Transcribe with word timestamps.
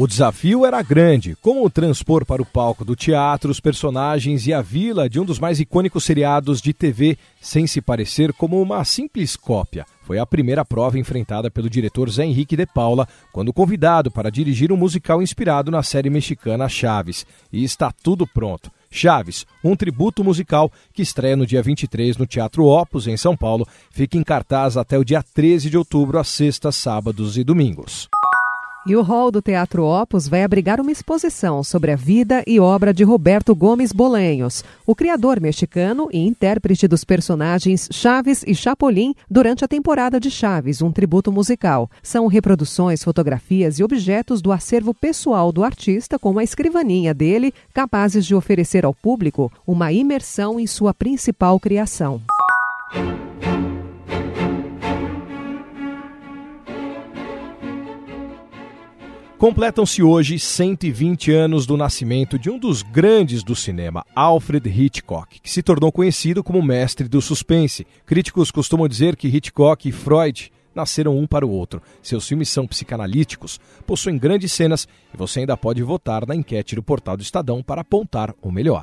O 0.00 0.06
desafio 0.06 0.64
era 0.64 0.80
grande, 0.80 1.36
como 1.42 1.68
transpor 1.68 2.24
para 2.24 2.40
o 2.40 2.46
palco 2.46 2.84
do 2.84 2.94
teatro 2.94 3.50
os 3.50 3.58
personagens 3.58 4.46
e 4.46 4.54
a 4.54 4.62
vila 4.62 5.08
de 5.08 5.18
um 5.18 5.24
dos 5.24 5.40
mais 5.40 5.58
icônicos 5.58 6.04
seriados 6.04 6.62
de 6.62 6.72
TV, 6.72 7.18
sem 7.40 7.66
se 7.66 7.80
parecer 7.80 8.32
como 8.32 8.62
uma 8.62 8.84
simples 8.84 9.34
cópia. 9.34 9.84
Foi 10.04 10.20
a 10.20 10.24
primeira 10.24 10.64
prova 10.64 11.00
enfrentada 11.00 11.50
pelo 11.50 11.68
diretor 11.68 12.08
Zé 12.10 12.24
Henrique 12.24 12.56
de 12.56 12.64
Paula, 12.64 13.08
quando 13.32 13.52
convidado 13.52 14.08
para 14.08 14.30
dirigir 14.30 14.70
um 14.70 14.76
musical 14.76 15.20
inspirado 15.20 15.68
na 15.68 15.82
série 15.82 16.10
mexicana 16.10 16.68
Chaves. 16.68 17.26
E 17.52 17.64
está 17.64 17.90
tudo 17.90 18.24
pronto. 18.24 18.70
Chaves, 18.88 19.46
um 19.64 19.74
tributo 19.74 20.22
musical 20.22 20.70
que 20.94 21.02
estreia 21.02 21.34
no 21.34 21.44
dia 21.44 21.60
23 21.60 22.16
no 22.16 22.24
Teatro 22.24 22.66
Opus, 22.66 23.08
em 23.08 23.16
São 23.16 23.36
Paulo, 23.36 23.66
fica 23.90 24.16
em 24.16 24.22
cartaz 24.22 24.76
até 24.76 24.96
o 24.96 25.04
dia 25.04 25.24
13 25.24 25.68
de 25.68 25.76
outubro, 25.76 26.20
às 26.20 26.28
sextas, 26.28 26.76
sábados 26.76 27.36
e 27.36 27.42
domingos. 27.42 28.08
E 28.88 28.96
o 28.96 29.02
hall 29.02 29.30
do 29.30 29.42
Teatro 29.42 29.84
Opus 29.84 30.26
vai 30.26 30.42
abrigar 30.42 30.80
uma 30.80 30.90
exposição 30.90 31.62
sobre 31.62 31.92
a 31.92 31.96
vida 31.96 32.42
e 32.46 32.58
obra 32.58 32.94
de 32.94 33.04
Roberto 33.04 33.54
Gomes 33.54 33.92
Bolanhos, 33.92 34.64
o 34.86 34.94
criador 34.94 35.38
mexicano 35.42 36.08
e 36.10 36.26
intérprete 36.26 36.88
dos 36.88 37.04
personagens 37.04 37.86
Chaves 37.92 38.42
e 38.46 38.54
Chapolin 38.54 39.14
durante 39.30 39.62
a 39.62 39.68
temporada 39.68 40.18
de 40.18 40.30
Chaves, 40.30 40.80
um 40.80 40.90
tributo 40.90 41.30
musical. 41.30 41.90
São 42.02 42.26
reproduções, 42.28 43.04
fotografias 43.04 43.78
e 43.78 43.84
objetos 43.84 44.40
do 44.40 44.50
acervo 44.50 44.94
pessoal 44.94 45.52
do 45.52 45.62
artista 45.62 46.18
com 46.18 46.38
a 46.38 46.42
escrivaninha 46.42 47.12
dele, 47.12 47.52
capazes 47.74 48.24
de 48.24 48.34
oferecer 48.34 48.86
ao 48.86 48.94
público 48.94 49.52
uma 49.66 49.92
imersão 49.92 50.58
em 50.58 50.66
sua 50.66 50.94
principal 50.94 51.60
criação. 51.60 52.22
Completam-se 59.38 60.02
hoje 60.02 60.36
120 60.36 61.30
anos 61.30 61.64
do 61.64 61.76
nascimento 61.76 62.36
de 62.36 62.50
um 62.50 62.58
dos 62.58 62.82
grandes 62.82 63.44
do 63.44 63.54
cinema, 63.54 64.04
Alfred 64.12 64.68
Hitchcock, 64.68 65.40
que 65.40 65.48
se 65.48 65.62
tornou 65.62 65.92
conhecido 65.92 66.42
como 66.42 66.60
mestre 66.60 67.06
do 67.06 67.22
suspense. 67.22 67.86
Críticos 68.04 68.50
costumam 68.50 68.88
dizer 68.88 69.14
que 69.14 69.28
Hitchcock 69.28 69.88
e 69.88 69.92
Freud 69.92 70.52
nasceram 70.74 71.16
um 71.16 71.24
para 71.24 71.46
o 71.46 71.50
outro. 71.52 71.80
Seus 72.02 72.26
filmes 72.26 72.48
são 72.48 72.66
psicanalíticos, 72.66 73.60
possuem 73.86 74.18
grandes 74.18 74.50
cenas 74.50 74.88
e 75.14 75.16
você 75.16 75.38
ainda 75.38 75.56
pode 75.56 75.84
votar 75.84 76.26
na 76.26 76.34
enquete 76.34 76.74
do 76.74 76.82
portal 76.82 77.16
do 77.16 77.22
Estadão 77.22 77.62
para 77.62 77.82
apontar 77.82 78.34
o 78.42 78.50
melhor. 78.50 78.82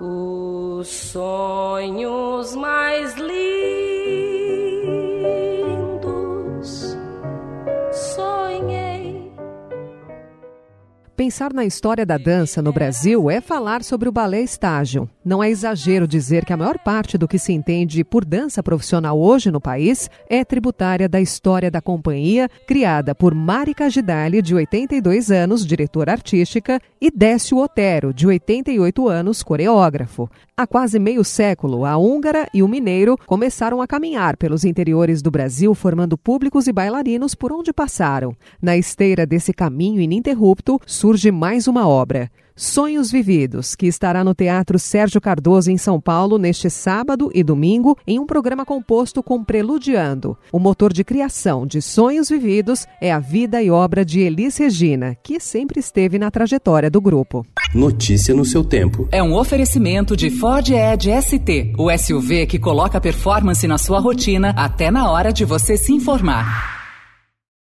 Os 0.00 0.88
sonhos 0.88 2.52
mais 2.56 3.14
lindos 3.14 3.57
Pensar 11.18 11.52
na 11.52 11.64
história 11.64 12.06
da 12.06 12.16
dança 12.16 12.62
no 12.62 12.72
Brasil 12.72 13.28
é 13.28 13.40
falar 13.40 13.82
sobre 13.82 14.08
o 14.08 14.12
balé 14.12 14.40
estágio. 14.40 15.10
Não 15.28 15.44
é 15.44 15.50
exagero 15.50 16.08
dizer 16.08 16.46
que 16.46 16.54
a 16.54 16.56
maior 16.56 16.78
parte 16.78 17.18
do 17.18 17.28
que 17.28 17.38
se 17.38 17.52
entende 17.52 18.02
por 18.02 18.24
dança 18.24 18.62
profissional 18.62 19.20
hoje 19.20 19.50
no 19.50 19.60
país 19.60 20.08
é 20.26 20.42
tributária 20.42 21.06
da 21.06 21.20
história 21.20 21.70
da 21.70 21.82
companhia, 21.82 22.48
criada 22.66 23.14
por 23.14 23.34
Mari 23.34 23.74
Cagidali, 23.74 24.40
de 24.40 24.54
82 24.54 25.30
anos, 25.30 25.66
diretora 25.66 26.12
artística, 26.12 26.80
e 26.98 27.10
Décio 27.10 27.58
Otero, 27.58 28.14
de 28.14 28.26
88 28.26 29.06
anos, 29.06 29.42
coreógrafo. 29.42 30.30
Há 30.56 30.66
quase 30.66 30.98
meio 30.98 31.22
século, 31.22 31.84
a 31.84 31.98
húngara 31.98 32.48
e 32.54 32.62
o 32.62 32.68
mineiro 32.68 33.14
começaram 33.26 33.82
a 33.82 33.86
caminhar 33.86 34.34
pelos 34.34 34.64
interiores 34.64 35.20
do 35.20 35.30
Brasil, 35.30 35.74
formando 35.74 36.16
públicos 36.16 36.66
e 36.66 36.72
bailarinos 36.72 37.34
por 37.34 37.52
onde 37.52 37.70
passaram. 37.70 38.34
Na 38.62 38.78
esteira 38.78 39.26
desse 39.26 39.52
caminho 39.52 40.00
ininterrupto, 40.00 40.80
surge 40.86 41.30
mais 41.30 41.68
uma 41.68 41.86
obra. 41.86 42.30
Sonhos 42.58 43.12
Vividos, 43.12 43.76
que 43.76 43.86
estará 43.86 44.24
no 44.24 44.34
Teatro 44.34 44.80
Sérgio 44.80 45.20
Cardoso, 45.20 45.70
em 45.70 45.78
São 45.78 46.00
Paulo, 46.00 46.38
neste 46.38 46.68
sábado 46.68 47.30
e 47.32 47.44
domingo, 47.44 47.96
em 48.04 48.18
um 48.18 48.26
programa 48.26 48.66
composto 48.66 49.22
com 49.22 49.44
Preludiando. 49.44 50.36
O 50.50 50.58
motor 50.58 50.92
de 50.92 51.04
criação 51.04 51.64
de 51.64 51.80
Sonhos 51.80 52.28
Vividos 52.28 52.84
é 53.00 53.12
a 53.12 53.20
vida 53.20 53.62
e 53.62 53.70
obra 53.70 54.04
de 54.04 54.18
Elis 54.18 54.56
Regina, 54.56 55.16
que 55.22 55.38
sempre 55.38 55.78
esteve 55.78 56.18
na 56.18 56.32
trajetória 56.32 56.90
do 56.90 57.00
grupo. 57.00 57.46
Notícia 57.72 58.34
no 58.34 58.44
seu 58.44 58.64
tempo. 58.64 59.06
É 59.12 59.22
um 59.22 59.36
oferecimento 59.36 60.16
de 60.16 60.28
Ford 60.28 60.68
Edge 60.68 61.12
ST, 61.22 61.74
o 61.78 61.96
SUV 61.96 62.44
que 62.46 62.58
coloca 62.58 63.00
performance 63.00 63.68
na 63.68 63.78
sua 63.78 64.00
rotina 64.00 64.50
até 64.56 64.90
na 64.90 65.08
hora 65.08 65.32
de 65.32 65.44
você 65.44 65.76
se 65.76 65.92
informar. 65.92 66.77